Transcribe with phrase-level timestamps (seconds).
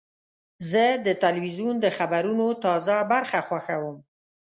[0.69, 3.97] زه د تلویزیون د خبرونو تازه برخه خوښوم.